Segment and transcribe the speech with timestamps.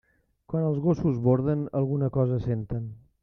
[0.53, 2.89] Quan els gossos borden alguna cosa senten.